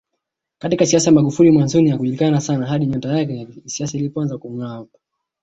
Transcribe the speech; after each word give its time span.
Katika 0.59 0.85
siasa 0.85 1.11
Magufuli 1.11 1.51
mwanzoni 1.51 1.89
hakujulikana 1.89 2.41
sana 2.41 2.65
hadi 2.65 2.85
nyota 2.85 3.17
yake 3.17 3.37
ya 3.37 3.47
isiasa 3.65 3.97
ilipoanza 3.97 4.37
kungaapa 4.37 4.97